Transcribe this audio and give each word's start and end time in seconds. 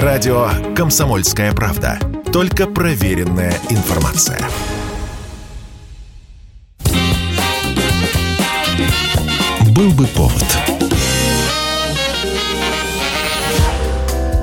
Радио 0.00 0.48
«Комсомольская 0.74 1.52
правда». 1.52 1.98
Только 2.32 2.66
проверенная 2.66 3.52
информация. 3.68 4.38
Был 9.68 9.90
бы 9.90 10.06
повод. 10.06 10.46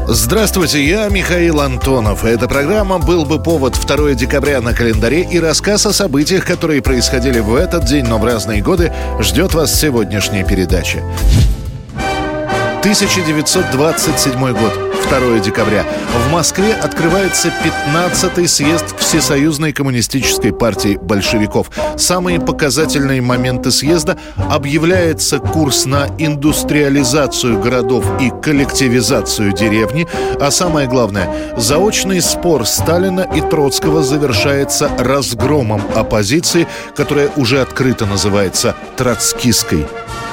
Здравствуйте, 0.08 0.86
я 0.86 1.10
Михаил 1.10 1.62
Антонов. 1.62 2.26
Эта 2.26 2.48
программа 2.48 3.00
«Был 3.00 3.26
бы 3.26 3.42
повод» 3.42 3.74
2 3.74 4.14
декабря 4.14 4.62
на 4.62 4.76
календаре 4.76 5.24
и 5.24 5.40
рассказ 5.40 5.88
о 5.88 5.94
событиях, 5.94 6.46
которые 6.46 6.84
происходили 6.84 7.40
в 7.40 7.56
этот 7.56 7.86
день, 7.86 8.06
но 8.06 8.20
в 8.20 8.24
разные 8.24 8.62
годы, 8.62 8.94
ждет 9.20 9.56
вас 9.56 9.74
сегодняшняя 9.74 10.44
передача. 10.44 11.00
1927 12.80 14.54
год. 14.54 14.90
2 15.10 15.40
декабря. 15.40 15.86
В 16.28 16.32
Москве 16.32 16.74
открывается 16.74 17.50
15-й 17.50 18.48
съезд 18.48 18.98
Всесоюзной 19.00 19.74
коммунистической 19.74 20.54
партии 20.54 20.98
большевиков. 21.02 21.72
Самые 21.98 22.40
показательные 22.40 23.22
моменты 23.22 23.72
съезда 23.72 24.18
объявляется 24.50 25.40
курс 25.40 25.86
на 25.86 26.08
индустриализацию 26.20 27.60
городов 27.60 28.06
и 28.22 28.30
коллективизацию 28.30 29.52
деревни, 29.52 30.08
а 30.40 30.52
самое 30.52 30.88
главное, 30.88 31.30
заочный 31.58 32.22
спор 32.22 32.66
Сталина 32.66 33.28
и 33.36 33.42
Троцкого 33.42 34.04
завершается 34.04 34.90
разгромом 35.00 35.82
оппозиции, 35.96 36.68
которая 36.96 37.30
уже 37.36 37.62
открыто 37.62 38.06
называется 38.06 38.76
троцкистской. 38.96 39.86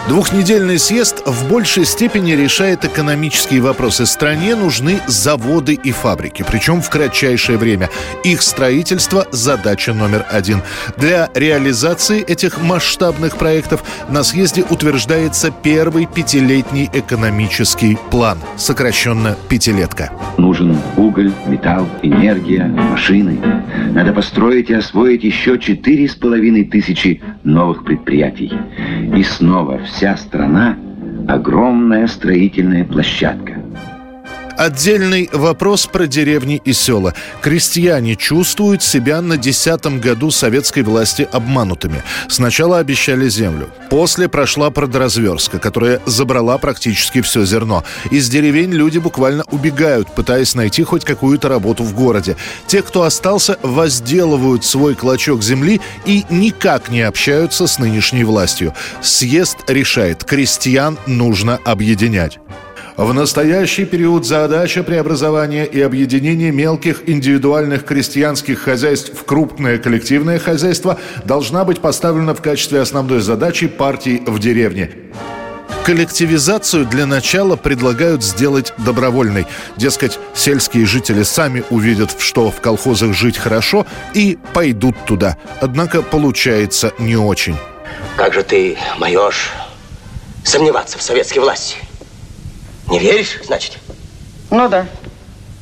Двухнедельный 0.08 0.78
съезд 0.78 1.26
в 1.26 1.48
большей 1.48 1.84
степени 1.84 2.30
решает 2.30 2.84
экономические 2.84 3.60
вопросы. 3.60 4.06
Стране 4.06 4.54
нужны 4.54 5.00
заводы 5.08 5.74
и 5.74 5.90
фабрики, 5.90 6.44
причем 6.48 6.80
в 6.80 6.88
кратчайшее 6.88 7.58
время. 7.58 7.90
Их 8.22 8.42
строительство– 8.42 9.26
задача 9.32 9.92
номер 9.92 10.24
один. 10.30 10.62
Для 10.96 11.28
реализации 11.34 12.22
этих 12.22 12.62
масштабных 12.62 13.36
проектов 13.36 13.82
на 14.08 14.22
съезде 14.22 14.64
утверждается 14.70 15.50
первый 15.50 16.06
пятилетний 16.06 16.88
экономический 16.92 17.98
план, 18.12 18.38
сокращенно 18.56 19.36
«пятилетка». 19.48 20.12
Нужен 20.38 20.78
уголь, 20.96 21.32
металл, 21.48 21.88
энергия, 22.02 22.64
машины. 22.64 23.40
Надо 23.92 24.12
построить 24.12 24.70
и 24.70 24.74
освоить 24.74 25.24
еще 25.24 25.58
четыре 25.58 26.08
с 26.08 26.14
половиной 26.14 26.64
тысячи 26.64 27.20
новых 27.46 27.84
предприятий. 27.84 28.52
И 29.16 29.22
снова 29.22 29.78
вся 29.84 30.16
страна– 30.16 30.76
огромная 31.28 32.06
строительная 32.06 32.84
площадка. 32.84 33.62
Отдельный 34.56 35.28
вопрос 35.32 35.86
про 35.86 36.06
деревни 36.06 36.62
и 36.64 36.72
села. 36.72 37.12
Крестьяне 37.42 38.16
чувствуют 38.16 38.82
себя 38.82 39.20
на 39.20 39.36
десятом 39.36 40.00
году 40.00 40.30
советской 40.30 40.82
власти 40.82 41.28
обманутыми. 41.30 42.02
Сначала 42.28 42.78
обещали 42.78 43.28
землю. 43.28 43.68
После 43.90 44.28
прошла 44.28 44.70
продразверстка, 44.70 45.58
которая 45.58 46.00
забрала 46.06 46.56
практически 46.56 47.20
все 47.20 47.44
зерно. 47.44 47.84
Из 48.10 48.30
деревень 48.30 48.72
люди 48.72 48.96
буквально 48.96 49.44
убегают, 49.50 50.14
пытаясь 50.14 50.54
найти 50.54 50.84
хоть 50.84 51.04
какую-то 51.04 51.48
работу 51.48 51.84
в 51.84 51.94
городе. 51.94 52.36
Те, 52.66 52.80
кто 52.80 53.02
остался, 53.02 53.58
возделывают 53.62 54.64
свой 54.64 54.94
клочок 54.94 55.42
земли 55.42 55.82
и 56.06 56.24
никак 56.30 56.88
не 56.88 57.02
общаются 57.02 57.66
с 57.66 57.78
нынешней 57.78 58.24
властью. 58.24 58.72
Съезд 59.02 59.58
решает, 59.68 60.24
крестьян 60.24 60.98
нужно 61.06 61.58
объединять. 61.64 62.38
В 62.96 63.12
настоящий 63.12 63.84
период 63.84 64.24
задача 64.24 64.82
преобразования 64.82 65.66
и 65.66 65.82
объединения 65.82 66.50
мелких 66.50 67.06
индивидуальных 67.06 67.84
крестьянских 67.84 68.60
хозяйств 68.60 69.12
в 69.14 69.24
крупное 69.24 69.76
коллективное 69.76 70.38
хозяйство 70.38 70.98
должна 71.24 71.66
быть 71.66 71.80
поставлена 71.82 72.34
в 72.34 72.40
качестве 72.40 72.80
основной 72.80 73.20
задачи 73.20 73.66
партий 73.66 74.22
в 74.26 74.38
деревне. 74.38 74.90
Коллективизацию 75.84 76.86
для 76.86 77.04
начала 77.04 77.56
предлагают 77.56 78.24
сделать 78.24 78.72
добровольной. 78.78 79.46
Дескать, 79.76 80.18
сельские 80.34 80.86
жители 80.86 81.22
сами 81.22 81.64
увидят, 81.68 82.16
что 82.18 82.50
в 82.50 82.62
колхозах 82.62 83.12
жить 83.12 83.36
хорошо 83.36 83.86
и 84.14 84.38
пойдут 84.54 84.96
туда. 85.04 85.36
Однако 85.60 86.00
получается 86.00 86.92
не 86.98 87.16
очень. 87.16 87.56
Как 88.16 88.32
же 88.32 88.42
ты, 88.42 88.78
майош, 88.98 89.50
сомневаться 90.44 90.96
в 90.96 91.02
советской 91.02 91.40
власти? 91.40 91.76
Не 92.96 93.10
веришь, 93.10 93.38
значит? 93.44 93.78
Ну 94.50 94.68
да, 94.68 94.86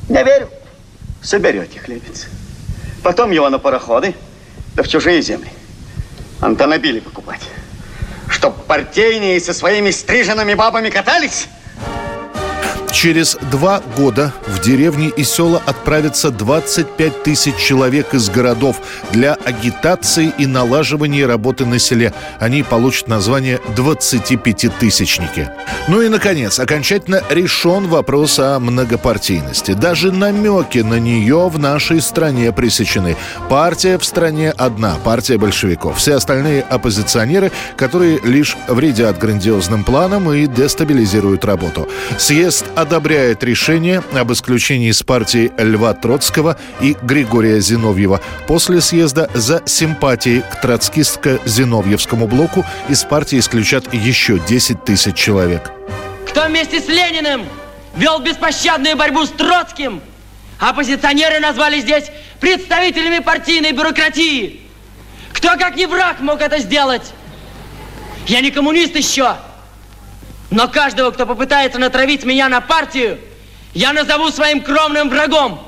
не 0.09 0.23
верю. 0.23 0.49
Соберете 1.21 1.81
хлебец. 1.81 2.27
Потом 3.03 3.33
его 3.33 3.49
на 3.51 3.59
пароходы, 3.59 4.15
да 4.75 4.83
в 4.83 4.89
чужие 4.89 5.21
земли. 5.21 5.51
Антонобили 6.41 7.01
покупать. 7.01 7.41
Чтоб 8.29 8.55
партийные 8.67 9.41
со 9.41 9.53
своими 9.53 9.91
стриженными 9.91 10.55
бабами 10.55 10.91
катались– 10.91 11.49
Через 12.95 13.37
два 13.51 13.83
года 13.97 14.33
в 14.47 14.61
деревни 14.61 15.09
и 15.09 15.25
села 15.25 15.61
отправятся 15.67 16.31
25 16.31 17.25
тысяч 17.25 17.57
человек 17.57 18.15
из 18.15 18.31
городов 18.31 18.77
для 19.11 19.35
агитации 19.35 20.33
и 20.39 20.47
налаживания 20.47 21.27
работы 21.27 21.67
на 21.67 21.81
селе. 21.81 22.15
Они 22.39 22.63
получат 22.63 23.09
название 23.09 23.61
25-тысячники. 23.77 25.51
Ну 25.89 26.03
и, 26.03 26.09
наконец, 26.09 26.61
окончательно 26.61 27.21
решен 27.31 27.89
вопрос 27.89 28.39
о 28.39 28.61
многопартийности. 28.61 29.73
Даже 29.73 30.13
намеки 30.13 30.79
на 30.79 31.01
нее 31.01 31.49
в 31.49 31.59
нашей 31.59 32.01
стране 32.01 32.53
пресечены. 32.53 33.17
Партия 33.51 33.99
в 33.99 34.05
стране 34.05 34.51
одна, 34.57 34.95
партия 35.03 35.37
большевиков. 35.37 35.99
Все 35.99 36.15
остальные 36.15 36.63
оппозиционеры, 36.63 37.51
которые 37.77 38.21
лишь 38.23 38.57
вредят 38.69 39.19
грандиозным 39.19 39.83
планам 39.83 40.33
и 40.33 40.47
дестабилизируют 40.47 41.45
работу. 41.45 41.89
Съезд 42.19 42.67
одобряет 42.85 43.43
решение 43.43 44.03
об 44.13 44.31
исключении 44.33 44.91
из 44.91 45.03
партии 45.03 45.51
Льва 45.59 45.95
Троцкого 45.95 46.59
и 46.81 46.95
Григория 47.03 47.59
Зиновьева. 47.61 48.21
После 48.47 48.83
съезда 48.83 49.31
за 49.33 49.63
симпатии 49.65 50.41
к 50.41 50.63
троцкистско-зиновьевскому 50.63 52.27
блоку 52.27 52.65
из 52.91 53.03
партии 53.05 53.39
исключат 53.39 53.93
еще 53.95 54.39
10 54.39 54.85
тысяч 54.85 55.17
человек. 55.17 55.73
Кто 56.29 56.45
вместе 56.45 56.81
с 56.81 56.89
Лениным 56.89 57.47
вел 57.97 58.19
беспощадную 58.19 58.97
борьбу 58.97 59.25
с 59.25 59.31
Троцким, 59.31 60.03
оппозиционеры 60.59 61.41
назвали 61.41 61.81
здесь 61.81 62.05
представителями 62.39 63.21
партийной 63.21 63.73
бюрократии. 63.73 64.61
Кто, 65.33 65.57
как 65.57 65.77
не 65.77 65.87
враг, 65.87 66.21
мог 66.21 66.43
это 66.43 66.59
сделать? 66.59 67.15
Я 68.27 68.43
не 68.43 68.51
коммунист 68.51 68.95
еще, 68.95 69.37
но 70.55 70.69
каждого, 70.69 71.11
кто 71.11 71.27
попытается 71.27 71.79
натравить 71.79 72.25
меня 72.25 72.49
на 72.49 72.61
партию, 72.61 73.19
я 73.75 73.93
назову 73.93 74.31
своим 74.31 74.63
кровным 74.63 75.11
врагом. 75.11 75.61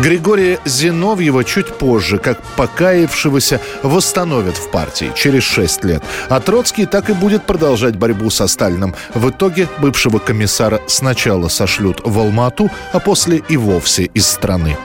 Григория 0.00 0.60
Зиновьева 0.64 1.42
чуть 1.42 1.66
позже, 1.66 2.18
как 2.18 2.40
покаявшегося, 2.56 3.60
восстановят 3.82 4.56
в 4.56 4.70
партии 4.70 5.10
через 5.16 5.42
шесть 5.42 5.82
лет. 5.82 6.04
А 6.28 6.38
Троцкий 6.40 6.86
так 6.86 7.10
и 7.10 7.14
будет 7.14 7.44
продолжать 7.44 7.96
борьбу 7.96 8.30
со 8.30 8.46
Сталином. 8.46 8.94
В 9.14 9.30
итоге 9.30 9.66
бывшего 9.78 10.18
комиссара 10.18 10.80
сначала 10.86 11.48
сошлют 11.48 12.00
в 12.04 12.16
Алмату, 12.18 12.70
а 12.92 13.00
после 13.00 13.42
и 13.48 13.56
вовсе 13.56 14.04
из 14.04 14.28
страны. 14.28 14.76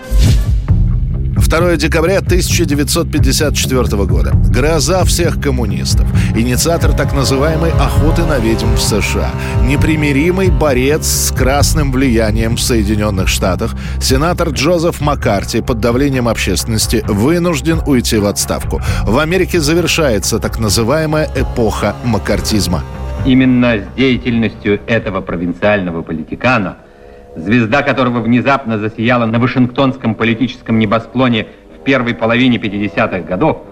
2 1.48 1.76
декабря 1.76 2.20
1954 2.20 4.06
года. 4.06 4.32
Гроза 4.50 5.04
всех 5.04 5.42
коммунистов. 5.42 6.08
Инициатор 6.36 6.94
так 6.94 7.14
называемой 7.14 7.72
охоты 7.72 8.24
на 8.24 8.40
ведьм 8.40 8.74
в 8.76 8.82
США. 8.82 9.30
Непримиримый 9.64 10.50
борец 10.50 11.06
с 11.06 11.32
красным 11.32 11.92
влиянием 11.92 12.56
в 12.56 12.62
Соединенных 12.62 13.28
Штатах. 13.28 13.76
Сенатор 14.02 14.50
Джозеф 14.50 15.02
Маккарти 15.02 15.62
под 15.62 15.80
давлением 15.80 16.28
общественности 16.28 17.04
вынужден 17.08 17.82
уйти 17.86 18.18
в 18.18 18.26
отставку. 18.26 18.82
В 19.06 19.20
Америке 19.20 19.60
завершается 19.60 20.40
так 20.40 20.60
называемая 20.60 21.30
эпоха 21.36 21.96
маккартизма. 22.04 22.84
Именно 23.26 23.78
с 23.78 23.96
деятельностью 23.96 24.80
этого 24.88 25.22
провинциального 25.22 26.02
политикана– 26.02 26.78
звезда 27.36 27.82
которого 27.82 28.20
внезапно 28.20 28.78
засияла 28.78 29.26
на 29.26 29.40
Вашингтонском 29.40 30.16
политическом 30.16 30.80
небосклоне 30.80 31.48
в 31.76 31.84
первой 31.84 32.14
половине 32.14 32.58
50-х 32.58 33.20
годов, 33.22 33.64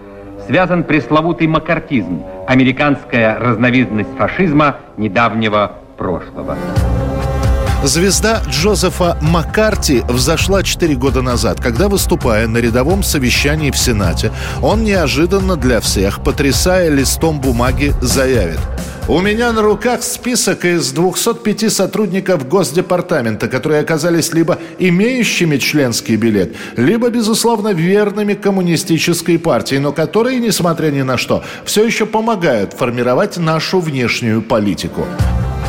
связан 0.48 0.84
пресловутый 0.84 1.48
макартизм, 1.48 2.24
американская 2.48 3.38
разновидность 3.38 4.10
фашизма 4.18 4.78
недавнего 4.98 5.74
прошлого. 5.98 6.58
Звезда 7.84 8.42
Джозефа 8.48 9.18
Маккарти 9.22 10.04
взошла 10.08 10.62
4 10.62 10.96
года 10.96 11.24
назад, 11.24 11.60
когда, 11.60 11.88
выступая 11.88 12.48
на 12.48 12.60
рядовом 12.60 13.02
совещании 13.02 13.72
в 13.72 13.78
Сенате, 13.78 14.32
он 14.62 14.84
неожиданно 14.84 15.56
для 15.56 15.80
всех, 15.80 16.24
потрясая 16.24 16.92
листом 16.92 17.42
бумаги, 17.42 17.94
заявит– 18.02 18.60
У 19.08 19.20
меня 19.20 19.52
на 19.52 19.62
руках 19.62 20.04
список 20.04 20.64
из 20.64 20.92
205 20.92 21.72
сотрудников 21.72 22.48
Госдепартамента, 22.48 23.48
которые 23.48 23.82
оказались 23.82 24.32
либо 24.32 24.60
имеющими 24.78 25.58
членский 25.58 26.16
билет, 26.16 26.56
либо, 26.78 27.10
безусловно, 27.10 27.74
верными 27.74 28.36
коммунистической 28.36 29.40
партии, 29.40 29.76
но 29.76 29.92
которые, 29.92 30.40
несмотря 30.40 30.92
ни 30.92 31.02
на 31.02 31.18
что, 31.18 31.44
все 31.66 31.84
еще 31.84 32.06
помогают 32.06 32.74
формировать 32.74 33.38
нашу 33.38 33.80
внешнюю 33.80 34.42
политику 34.42 35.06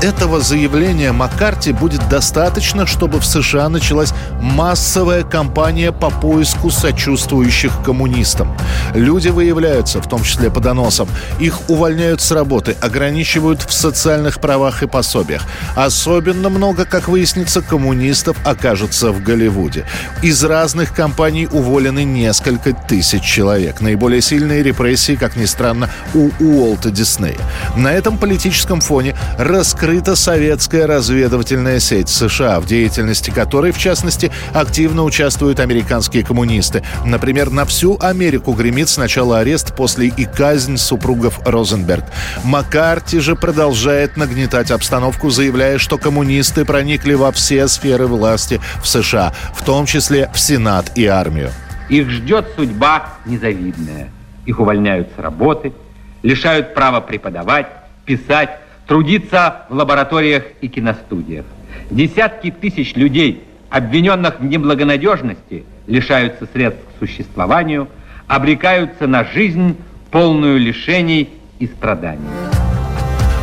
этого 0.02 0.40
заявления 0.40 1.12
Маккарти 1.12 1.72
будет 1.72 2.08
достаточно, 2.08 2.86
чтобы 2.86 3.20
в 3.20 3.24
США 3.24 3.68
началась 3.68 4.12
массовая 4.40 5.22
кампания 5.22 5.92
по 5.92 6.10
поиску 6.10 6.70
сочувствующих 6.70 7.72
коммунистам. 7.84 8.56
Люди 8.94 9.28
выявляются, 9.28 10.00
в 10.00 10.08
том 10.08 10.24
числе 10.24 10.50
по 10.50 10.60
доносам. 10.60 11.08
Их 11.38 11.70
увольняют 11.70 12.20
с 12.20 12.32
работы, 12.32 12.76
ограничивают 12.80 13.62
в 13.62 13.72
социальных 13.72 14.40
правах 14.40 14.82
и 14.82 14.88
пособиях. 14.88 15.42
Особенно 15.76 16.48
много, 16.48 16.84
как 16.84 17.06
выяснится, 17.06 17.62
коммунистов 17.62 18.36
окажется 18.44 19.12
в 19.12 19.22
Голливуде. 19.22 19.86
Из 20.22 20.42
разных 20.42 20.92
компаний 20.92 21.46
уволены 21.50 22.02
несколько 22.04 22.72
тысяч 22.72 23.22
человек. 23.22 23.80
Наиболее 23.80 24.20
сильные 24.20 24.64
репрессии, 24.64 25.14
как 25.14 25.36
ни 25.36 25.44
странно, 25.44 25.88
у 26.14 26.30
Уолта 26.40 26.90
Диснея. 26.90 27.38
На 27.76 27.92
этом 27.92 28.18
политическом 28.18 28.80
фоне 28.80 29.14
раскрыт 29.38 29.91
открыта 29.92 30.16
советская 30.16 30.86
разведывательная 30.86 31.78
сеть 31.78 32.08
США, 32.08 32.60
в 32.60 32.66
деятельности 32.66 33.30
которой, 33.30 33.72
в 33.72 33.78
частности, 33.78 34.32
активно 34.54 35.04
участвуют 35.04 35.60
американские 35.60 36.24
коммунисты. 36.24 36.82
Например, 37.04 37.50
на 37.50 37.66
всю 37.66 37.98
Америку 38.00 38.54
гремит 38.54 38.88
сначала 38.88 39.40
арест, 39.40 39.76
после 39.76 40.06
и 40.06 40.24
казнь 40.24 40.78
супругов 40.78 41.40
Розенберг. 41.44 42.04
Маккарти 42.42 43.18
же 43.18 43.36
продолжает 43.36 44.16
нагнетать 44.16 44.70
обстановку, 44.70 45.28
заявляя, 45.28 45.76
что 45.76 45.98
коммунисты 45.98 46.64
проникли 46.64 47.12
во 47.12 47.30
все 47.30 47.68
сферы 47.68 48.06
власти 48.06 48.62
в 48.82 48.88
США, 48.88 49.34
в 49.54 49.62
том 49.62 49.84
числе 49.84 50.30
в 50.32 50.40
Сенат 50.40 50.96
и 50.96 51.04
армию. 51.04 51.50
Их 51.90 52.08
ждет 52.08 52.46
судьба 52.56 53.10
незавидная. 53.26 54.08
Их 54.46 54.58
увольняют 54.58 55.10
с 55.14 55.18
работы, 55.20 55.74
лишают 56.22 56.72
права 56.72 57.02
преподавать, 57.02 57.66
писать, 58.06 58.61
трудиться 58.86 59.66
в 59.68 59.74
лабораториях 59.74 60.44
и 60.60 60.68
киностудиях. 60.68 61.44
Десятки 61.90 62.50
тысяч 62.50 62.94
людей, 62.94 63.42
обвиненных 63.70 64.40
в 64.40 64.44
неблагонадежности, 64.44 65.64
лишаются 65.86 66.46
средств 66.52 66.82
к 66.94 66.98
существованию, 66.98 67.88
обрекаются 68.26 69.06
на 69.06 69.24
жизнь, 69.24 69.76
полную 70.10 70.58
лишений 70.58 71.30
и 71.58 71.66
страданий. 71.66 72.51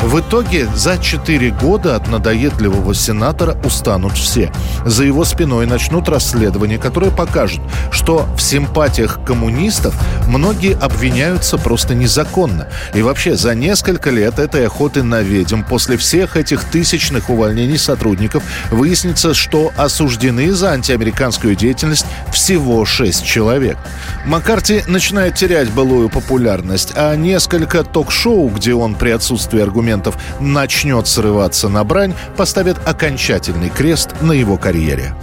В 0.01 0.21
итоге 0.21 0.65
за 0.75 0.97
4 0.97 1.51
года 1.51 1.97
от 1.97 2.07
надоедливого 2.07 2.95
сенатора 2.95 3.57
устанут 3.65 4.13
все. 4.13 4.49
За 4.85 5.03
его 5.03 5.25
спиной 5.25 5.65
начнут 5.65 6.07
расследование, 6.07 6.77
которое 6.77 7.11
покажет, 7.11 7.59
что 7.91 8.25
в 8.37 8.41
симпатиях 8.41 9.19
коммунистов 9.25 9.93
многие 10.27 10.77
обвиняются 10.77 11.57
просто 11.57 11.95
незаконно. 11.95 12.69
И 12.93 13.01
вообще 13.01 13.35
за 13.35 13.53
несколько 13.55 14.09
лет 14.09 14.39
этой 14.39 14.65
охоты 14.65 15.03
на 15.03 15.21
ведьм 15.21 15.63
после 15.63 15.97
всех 15.97 16.37
этих 16.37 16.63
тысячных 16.63 17.29
увольнений 17.29 17.77
сотрудников 17.77 18.41
выяснится, 18.71 19.33
что 19.33 19.71
осуждены 19.75 20.53
за 20.53 20.71
антиамериканскую 20.71 21.55
деятельность 21.55 22.05
всего 22.31 22.85
6 22.85 23.25
человек. 23.25 23.77
Маккарти 24.25 24.81
начинает 24.87 25.35
терять 25.35 25.69
былую 25.71 26.09
популярность, 26.09 26.93
а 26.95 27.13
несколько 27.15 27.83
ток-шоу, 27.83 28.47
где 28.49 28.73
он 28.73 28.95
при 28.95 29.09
отсутствии 29.09 29.61
аргументов 29.61 29.88
моментов 29.89 30.17
начнет 30.39 31.07
срываться 31.07 31.67
на 31.67 31.83
брань, 31.83 32.13
поставит 32.37 32.77
окончательный 32.85 33.69
крест 33.69 34.21
на 34.21 34.33
его 34.33 34.55
карьере. 34.57 35.15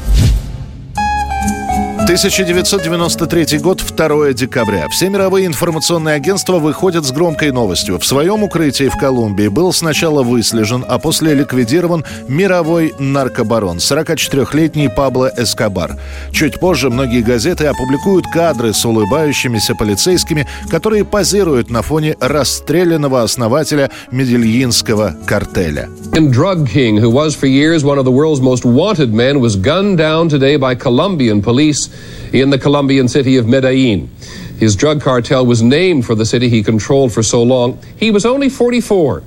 1993 2.06 3.58
год, 3.58 3.82
2 3.84 4.32
декабря. 4.32 4.86
Все 4.90 5.08
мировые 5.08 5.44
информационные 5.46 6.14
агентства 6.14 6.60
выходят 6.60 7.04
с 7.04 7.10
громкой 7.10 7.50
новостью. 7.50 7.98
В 7.98 8.06
своем 8.06 8.44
укрытии 8.44 8.88
в 8.88 8.96
Колумбии 8.96 9.48
был 9.48 9.72
сначала 9.72 10.22
выслежен, 10.22 10.84
а 10.86 11.00
после 11.00 11.34
ликвидирован 11.34 12.04
мировой 12.28 12.94
наркобарон, 13.00 13.78
44-летний 13.78 14.88
Пабло 14.88 15.32
Эскобар. 15.36 15.96
Чуть 16.30 16.60
позже 16.60 16.90
многие 16.90 17.22
газеты 17.22 17.66
опубликуют 17.66 18.28
кадры 18.28 18.72
с 18.72 18.84
улыбающимися 18.84 19.74
полицейскими, 19.74 20.46
которые 20.70 21.04
позируют 21.04 21.70
на 21.70 21.82
фоне 21.82 22.16
расстрелянного 22.20 23.24
основателя 23.24 23.90
медельинского 24.12 25.16
картеля. 25.26 25.88
Drug 26.12 26.68
king, 26.72 26.98
who 26.98 27.10
was 27.10 27.34
for 27.34 27.48
years 27.48 27.82
one 27.82 27.98
of 27.98 28.04
the 28.04 28.12
world's 28.12 28.40
most 28.40 28.64
wanted 28.64 29.12
men, 29.12 29.40
was 29.40 29.56
gunned 29.56 29.98
down 29.98 30.28
today 30.28 30.56
by 30.56 30.76
Colombian 30.76 31.42
police 31.42 31.90
in 32.32 32.50
the 32.50 32.58
Colombian 32.58 33.08
city 33.08 33.36
of 33.36 33.46
Medellin. 33.46 34.08
His 34.58 34.74
drug 34.74 35.00
cartel 35.00 35.44
was 35.44 35.62
named 35.62 36.06
for 36.06 36.14
the 36.14 36.24
city 36.24 36.48
he 36.48 36.62
controlled 36.62 37.12
for 37.12 37.22
so 37.22 37.42
long. 37.42 37.78
He 37.96 38.10
was 38.10 38.24
only 38.24 38.48
44. 38.48 39.22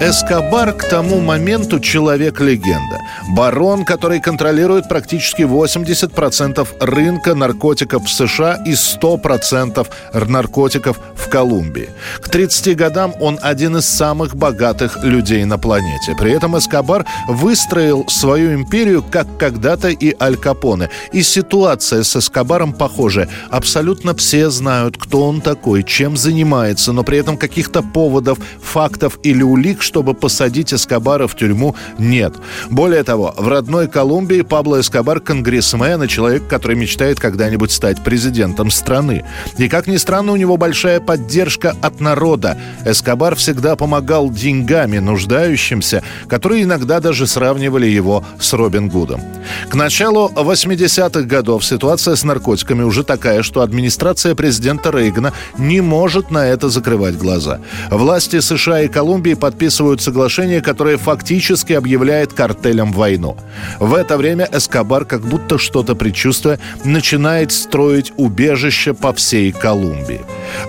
Эскобар 0.00 0.72
к 0.72 0.88
тому 0.88 1.20
моменту 1.20 1.78
человек-легенда. 1.78 2.98
Барон, 3.30 3.84
который 3.84 4.20
контролирует 4.20 4.88
практически 4.88 5.42
80% 5.42 6.66
рынка 6.80 7.34
наркотиков 7.34 8.04
в 8.04 8.10
США 8.10 8.60
и 8.66 8.72
100% 8.72 9.86
наркотиков 10.28 10.98
в 11.14 11.28
Колумбии. 11.28 11.90
К 12.20 12.28
30 12.28 12.76
годам 12.76 13.14
он 13.20 13.38
один 13.40 13.76
из 13.76 13.86
самых 13.86 14.34
богатых 14.36 15.04
людей 15.04 15.44
на 15.44 15.58
планете. 15.58 16.16
При 16.18 16.32
этом 16.32 16.58
Эскобар 16.58 17.06
выстроил 17.28 18.04
свою 18.08 18.52
империю, 18.54 19.02
как 19.02 19.26
когда-то 19.38 19.88
и 19.88 20.14
Аль 20.20 20.36
Капоне. 20.36 20.90
И 21.12 21.22
ситуация 21.22 22.02
с 22.02 22.16
Эскобаром 22.16 22.72
похожая. 22.72 23.28
Абсолютно 23.48 24.14
все 24.16 24.50
знают, 24.50 24.96
кто 24.98 25.22
он 25.22 25.40
такой, 25.40 25.84
чем 25.84 26.16
занимается, 26.16 26.92
но 26.92 27.04
при 27.04 27.18
этом 27.18 27.36
каких-то 27.36 27.82
поводов, 27.82 28.38
фактов 28.60 29.18
или 29.22 29.42
улик, 29.42 29.83
чтобы 29.84 30.14
посадить 30.14 30.72
Эскобара 30.74 31.28
в 31.28 31.36
тюрьму, 31.36 31.76
нет. 31.98 32.34
Более 32.70 33.04
того, 33.04 33.34
в 33.36 33.46
родной 33.48 33.86
Колумбии 33.88 34.42
Пабло 34.42 34.80
Эскобар 34.80 35.20
конгрессмен 35.20 36.02
и 36.02 36.08
человек, 36.08 36.48
который 36.48 36.76
мечтает 36.76 37.20
когда-нибудь 37.20 37.70
стать 37.70 38.02
президентом 38.02 38.70
страны. 38.70 39.24
И, 39.58 39.68
как 39.68 39.86
ни 39.86 39.96
странно, 39.96 40.32
у 40.32 40.36
него 40.36 40.56
большая 40.56 41.00
поддержка 41.00 41.76
от 41.82 42.00
народа. 42.00 42.58
Эскобар 42.84 43.34
всегда 43.36 43.76
помогал 43.76 44.30
деньгами 44.30 44.98
нуждающимся, 44.98 46.02
которые 46.28 46.64
иногда 46.64 47.00
даже 47.00 47.26
сравнивали 47.26 47.86
его 47.86 48.24
с 48.40 48.52
Робин 48.52 48.88
Гудом. 48.88 49.20
К 49.68 49.74
началу 49.74 50.30
80-х 50.34 51.22
годов 51.22 51.64
ситуация 51.64 52.16
с 52.16 52.24
наркотиками 52.24 52.82
уже 52.82 53.04
такая, 53.04 53.42
что 53.42 53.60
администрация 53.60 54.34
президента 54.34 54.90
Рейгана 54.90 55.32
не 55.58 55.80
может 55.80 56.30
на 56.30 56.46
это 56.46 56.68
закрывать 56.68 57.16
глаза. 57.16 57.60
Власти 57.90 58.40
США 58.40 58.82
и 58.82 58.88
Колумбии 58.88 59.34
подписывают 59.74 60.00
соглашение, 60.00 60.60
которое 60.60 60.96
фактически 60.96 61.72
объявляет 61.72 62.32
картелям 62.32 62.92
войну. 62.92 63.36
В 63.80 63.94
это 63.94 64.16
время 64.16 64.48
Эскобар, 64.52 65.04
как 65.04 65.22
будто 65.22 65.58
что-то 65.58 65.96
предчувствуя, 65.96 66.60
начинает 66.84 67.50
строить 67.50 68.12
убежище 68.16 68.94
по 68.94 69.12
всей 69.12 69.50
Колумбии. 69.50 70.20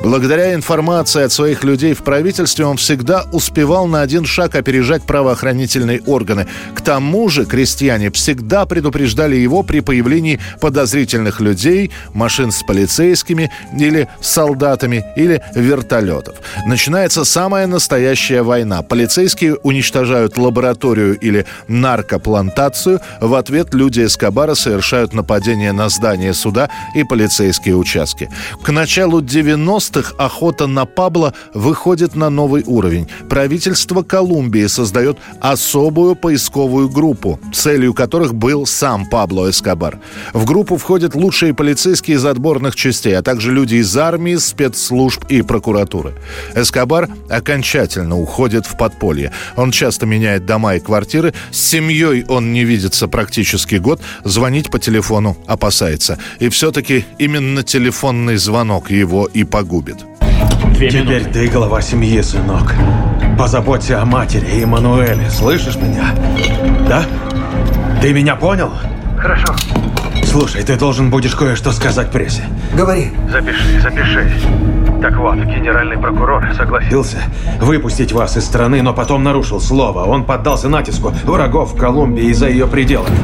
Благодаря 0.03 0.55
информации 0.55 1.23
от 1.23 1.31
своих 1.31 1.63
людей 1.63 1.93
в 1.93 2.03
правительстве 2.03 2.65
он 2.65 2.77
всегда 2.77 3.25
успевал 3.31 3.85
на 3.85 4.01
один 4.01 4.25
шаг 4.25 4.55
опережать 4.55 5.03
правоохранительные 5.03 6.01
органы. 6.07 6.47
К 6.73 6.81
тому 6.81 7.29
же 7.29 7.45
крестьяне 7.45 8.09
всегда 8.09 8.65
предупреждали 8.65 9.35
его 9.35 9.61
при 9.61 9.81
появлении 9.81 10.39
подозрительных 10.59 11.41
людей, 11.41 11.91
машин 12.13 12.51
с 12.51 12.63
полицейскими 12.63 13.51
или 13.79 14.07
солдатами 14.21 15.05
или 15.15 15.41
вертолетов. 15.53 16.35
Начинается 16.65 17.23
самая 17.23 17.67
настоящая 17.67 18.41
война. 18.41 18.81
Полицейские 18.95 19.55
уничтожают 19.55 20.37
лабораторию 20.37 21.19
или 21.19 21.45
наркоплантацию. 21.67 23.01
В 23.19 23.35
ответ 23.35 23.73
люди 23.73 24.05
Эскобара 24.05 24.53
совершают 24.53 25.11
нападение 25.13 25.73
на 25.73 25.89
здание 25.89 26.33
суда 26.33 26.69
и 26.95 27.03
полицейские 27.03 27.75
участки. 27.75 28.29
К 28.63 28.71
началу 28.71 29.19
90-х 29.19 30.13
охота 30.17 30.67
на 30.67 30.85
Пабло 30.85 31.33
выходит 31.53 32.15
на 32.15 32.29
новый 32.29 32.63
уровень. 32.65 33.09
Правительство 33.27 34.01
Колумбии 34.01 34.65
создает 34.67 35.17
особую 35.41 36.15
поисковую 36.15 36.87
группу, 36.87 37.37
целью 37.51 37.93
которых 37.93 38.33
был 38.33 38.65
сам 38.65 39.05
Пабло 39.07 39.49
Эскобар. 39.49 39.99
В 40.31 40.45
группу 40.45 40.77
входят 40.77 41.15
лучшие 41.15 41.53
полицейские 41.53 42.15
из 42.15 42.25
отборных 42.25 42.77
частей, 42.77 43.17
а 43.17 43.21
также 43.21 43.51
люди 43.51 43.75
из 43.75 43.97
армии, 43.97 44.37
спецслужб 44.37 45.25
и 45.27 45.41
прокуратуры. 45.41 46.13
Эскобар 46.55 47.09
окончательно 47.29 48.17
уходит 48.17 48.65
в 48.65 48.77
подполье. 48.85 49.31
Он 49.55 49.71
часто 49.71 50.05
меняет 50.05 50.45
дома 50.45 50.75
и 50.75 50.79
квартиры. 50.79 51.33
С 51.51 51.57
семьей 51.57 52.23
он 52.27 52.53
не 52.53 52.63
видится 52.63 53.07
практически 53.07 53.75
год. 53.75 53.99
Звонить 54.23 54.69
по 54.69 54.77
телефону 54.77 55.35
опасается. 55.47 56.19
И 56.39 56.49
все-таки 56.49 57.05
именно 57.17 57.63
телефонный 57.63 58.37
звонок 58.37 58.91
его 58.91 59.25
и 59.25 59.43
погубит. 59.43 59.97
Две 60.75 60.89
Теперь 60.89 61.03
минуты. 61.23 61.29
ты 61.33 61.47
глава 61.47 61.81
семьи, 61.81 62.21
сынок. 62.21 62.75
Позаботься 63.39 64.01
о 64.01 64.05
матери 64.05 64.45
и 64.55 64.61
Эммануэле. 64.63 65.29
Слышишь 65.31 65.77
меня? 65.77 66.13
Да? 66.87 67.05
Ты 68.01 68.13
меня 68.13 68.35
понял? 68.35 68.71
Хорошо. 69.19 69.55
Слушай, 70.25 70.61
ты 70.63 70.75
должен 70.77 71.09
будешь 71.09 71.33
кое-что 71.33 71.71
сказать 71.71 72.11
прессе. 72.11 72.43
Говори. 72.75 73.09
Запиши, 73.31 73.81
запиши. 73.81 74.29
Так 75.01 75.17
вот, 75.17 75.35
генеральный 75.35 75.97
прокурор 75.97 76.43
согласился 76.53 77.17
выпустить 77.59 78.11
вас 78.11 78.37
из 78.37 78.45
страны, 78.45 78.81
но 78.81 78.93
потом 78.93 79.23
нарушил 79.23 79.59
слово. 79.59 80.05
Он 80.05 80.23
поддался 80.23 80.69
натиску 80.69 81.09
врагов 81.23 81.75
Колумбии 81.75 82.25
и 82.25 82.33
за 82.33 82.47
ее 82.47 82.67
пределами. 82.67 83.17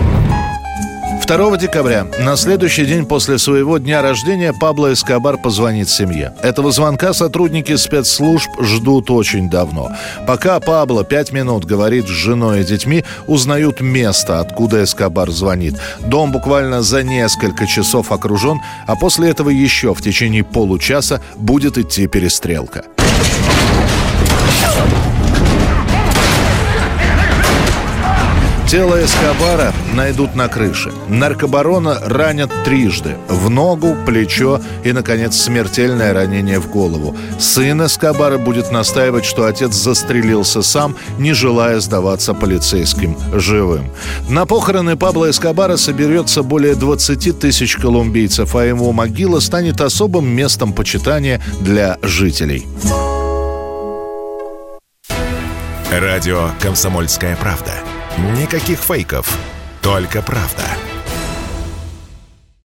2 1.25 1.57
декабря, 1.57 2.07
на 2.19 2.35
следующий 2.35 2.85
день 2.85 3.05
после 3.05 3.37
своего 3.37 3.77
дня 3.77 4.01
рождения, 4.01 4.53
Пабло 4.53 4.91
Эскобар 4.91 5.37
позвонит 5.37 5.89
семье. 5.89 6.33
Этого 6.41 6.71
звонка 6.71 7.13
сотрудники 7.13 7.75
спецслужб 7.75 8.49
ждут 8.59 9.09
очень 9.11 9.49
давно. 9.49 9.91
Пока 10.27 10.59
Пабло 10.59 11.03
пять 11.03 11.31
минут 11.31 11.65
говорит 11.65 12.05
с 12.05 12.09
женой 12.09 12.61
и 12.61 12.63
детьми, 12.65 13.05
узнают 13.27 13.81
место, 13.81 14.39
откуда 14.39 14.83
Эскобар 14.83 15.31
звонит. 15.31 15.75
Дом 15.99 16.31
буквально 16.31 16.81
за 16.81 17.03
несколько 17.03 17.65
часов 17.65 18.11
окружен, 18.11 18.59
а 18.87 18.95
после 18.95 19.29
этого 19.29 19.49
еще 19.49 19.93
в 19.93 20.01
течение 20.01 20.43
получаса 20.43 21.21
будет 21.37 21.77
идти 21.77 22.07
перестрелка. 22.07 22.83
Тело 28.71 29.03
Эскобара 29.03 29.73
найдут 29.93 30.33
на 30.33 30.47
крыше. 30.47 30.93
Наркобарона 31.09 31.99
ранят 32.05 32.49
трижды. 32.63 33.17
В 33.27 33.49
ногу, 33.49 33.97
плечо 34.05 34.61
и, 34.85 34.93
наконец, 34.93 35.35
смертельное 35.35 36.13
ранение 36.13 36.57
в 36.57 36.69
голову. 36.69 37.13
Сын 37.37 37.85
Эскобара 37.85 38.37
будет 38.37 38.71
настаивать, 38.71 39.25
что 39.25 39.45
отец 39.45 39.73
застрелился 39.73 40.61
сам, 40.61 40.95
не 41.19 41.33
желая 41.33 41.81
сдаваться 41.81 42.33
полицейским 42.33 43.17
живым. 43.33 43.91
На 44.29 44.45
похороны 44.45 44.95
Пабло 44.95 45.29
Эскобара 45.29 45.75
соберется 45.75 46.41
более 46.41 46.75
20 46.75 47.37
тысяч 47.37 47.75
колумбийцев, 47.75 48.55
а 48.55 48.63
его 48.63 48.93
могила 48.93 49.41
станет 49.41 49.81
особым 49.81 50.29
местом 50.29 50.71
почитания 50.71 51.41
для 51.59 51.97
жителей. 52.03 52.65
Радио 55.91 56.51
«Комсомольская 56.61 57.35
правда». 57.35 57.73
Никаких 58.17 58.79
фейков, 58.79 59.27
только 59.81 60.21
правда. 60.21 60.63